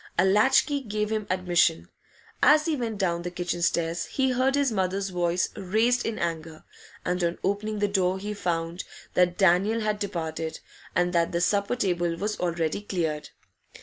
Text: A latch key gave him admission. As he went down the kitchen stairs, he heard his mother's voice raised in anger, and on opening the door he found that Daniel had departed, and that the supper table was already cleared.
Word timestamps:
A 0.17 0.25
latch 0.25 0.65
key 0.65 0.81
gave 0.81 1.11
him 1.11 1.27
admission. 1.29 1.87
As 2.41 2.65
he 2.65 2.75
went 2.75 2.97
down 2.97 3.21
the 3.21 3.29
kitchen 3.29 3.61
stairs, 3.61 4.05
he 4.05 4.31
heard 4.31 4.55
his 4.55 4.71
mother's 4.71 5.09
voice 5.09 5.49
raised 5.55 6.07
in 6.07 6.17
anger, 6.17 6.63
and 7.05 7.23
on 7.23 7.37
opening 7.43 7.77
the 7.77 7.87
door 7.87 8.17
he 8.17 8.33
found 8.33 8.83
that 9.13 9.37
Daniel 9.37 9.81
had 9.81 9.99
departed, 9.99 10.59
and 10.95 11.13
that 11.13 11.31
the 11.31 11.39
supper 11.39 11.75
table 11.75 12.15
was 12.15 12.39
already 12.39 12.81
cleared. 12.81 13.29